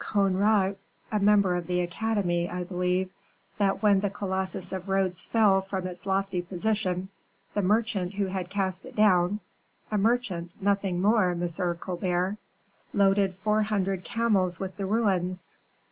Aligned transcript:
Conrart, 0.03 0.77
a 1.11 1.19
member 1.19 1.55
of 1.55 1.67
the 1.67 1.79
academy, 1.81 2.49
I 2.49 2.63
believe, 2.63 3.11
that 3.59 3.83
when 3.83 3.99
the 3.99 4.09
Colossus 4.09 4.73
of 4.73 4.89
Rhodes 4.89 5.27
fell 5.27 5.61
from 5.61 5.85
its 5.85 6.07
lofty 6.07 6.41
position, 6.41 7.09
the 7.53 7.61
merchant 7.61 8.15
who 8.15 8.25
had 8.25 8.49
cast 8.49 8.83
it 8.87 8.95
down 8.95 9.41
a 9.91 9.99
merchant, 9.99 10.53
nothing 10.59 10.99
more, 11.03 11.29
M. 11.29 11.47
Colbert 11.79 12.37
loaded 12.95 13.35
four 13.35 13.61
hundred 13.61 14.03
camels 14.03 14.59
with 14.59 14.75
the 14.75 14.87
ruins. 14.87 15.55